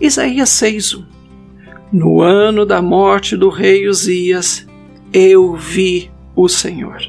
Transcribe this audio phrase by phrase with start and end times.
[0.00, 1.04] Isaías 6:1
[1.92, 4.66] No ano da morte do rei Uzias,
[5.12, 7.02] eu vi o Senhor.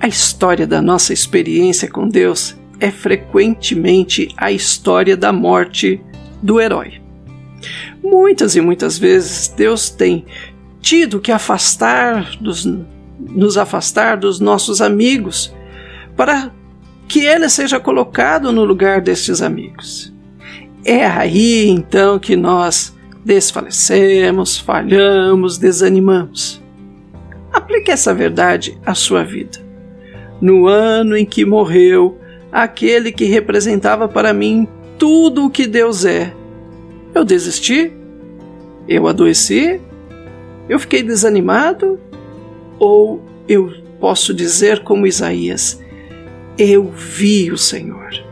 [0.00, 6.00] A história da nossa experiência com Deus é frequentemente a história da morte
[6.42, 7.02] do herói.
[8.02, 10.24] Muitas e muitas vezes Deus tem
[10.80, 12.64] tido que afastar dos,
[13.18, 15.52] nos afastar dos nossos amigos
[16.16, 16.50] para
[17.06, 20.16] que ele seja colocado no lugar destes amigos.
[20.88, 26.62] É aí então que nós desfalecemos, falhamos, desanimamos.
[27.52, 29.58] Aplique essa verdade à sua vida.
[30.40, 32.18] No ano em que morreu
[32.50, 34.66] aquele que representava para mim
[34.98, 36.32] tudo o que Deus é,
[37.14, 37.92] eu desisti?
[38.88, 39.78] Eu adoeci?
[40.70, 42.00] Eu fiquei desanimado?
[42.78, 45.78] Ou eu posso dizer como Isaías:
[46.56, 48.26] Eu vi o Senhor.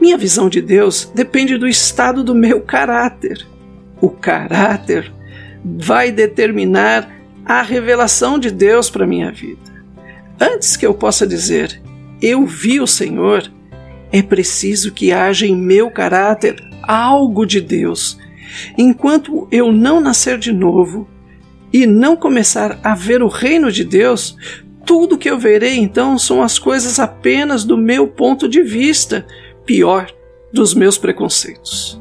[0.00, 3.46] Minha visão de Deus depende do estado do meu caráter.
[4.00, 5.12] O caráter
[5.64, 7.10] vai determinar
[7.44, 9.76] a revelação de Deus para minha vida.
[10.38, 11.80] Antes que eu possa dizer
[12.20, 13.50] eu vi o Senhor,
[14.10, 18.18] é preciso que haja em meu caráter algo de Deus.
[18.78, 21.08] Enquanto eu não nascer de novo
[21.72, 24.36] e não começar a ver o reino de Deus,
[24.84, 29.26] tudo que eu verei então são as coisas apenas do meu ponto de vista,
[29.66, 30.10] pior,
[30.52, 32.00] dos meus preconceitos.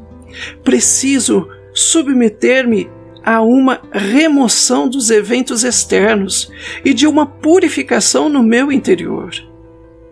[0.63, 2.89] Preciso submeter-me
[3.23, 6.51] a uma remoção dos eventos externos
[6.85, 9.31] e de uma purificação no meu interior.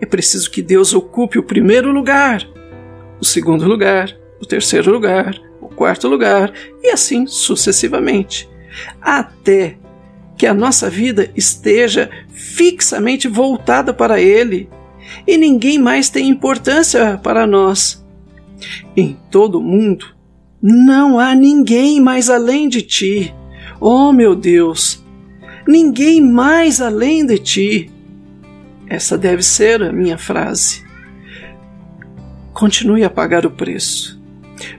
[0.02, 2.46] É preciso que Deus ocupe o primeiro lugar,
[3.22, 8.50] o segundo lugar, o terceiro lugar, o quarto lugar e assim sucessivamente,
[9.00, 9.78] até
[10.36, 14.70] que a nossa vida esteja fixamente voltada para Ele
[15.28, 18.04] e ninguém mais tem importância para nós.
[18.96, 20.06] Em todo o mundo,
[20.62, 23.34] não há ninguém mais além de ti.
[23.80, 25.04] Oh, meu Deus!
[25.68, 27.92] Ninguém mais além de ti.
[28.88, 30.84] Essa deve ser a minha frase.
[32.54, 34.22] Continue a pagar o preço.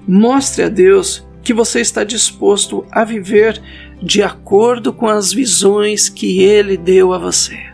[0.06, 3.61] Mostre a Deus que você está disposto a viver
[4.03, 7.74] de acordo com as visões que Ele deu a você.